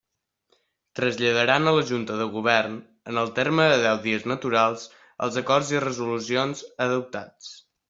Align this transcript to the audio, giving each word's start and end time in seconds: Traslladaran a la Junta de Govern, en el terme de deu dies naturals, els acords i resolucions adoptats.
Traslladaran 0.99 1.71
a 1.71 1.73
la 1.79 1.83
Junta 1.89 2.15
de 2.21 2.25
Govern, 2.37 2.79
en 3.13 3.21
el 3.25 3.29
terme 3.37 3.69
de 3.73 3.77
deu 3.85 4.01
dies 4.07 4.27
naturals, 4.33 4.89
els 5.29 5.39
acords 5.45 5.73
i 5.77 5.85
resolucions 5.87 6.67
adoptats. 6.91 7.55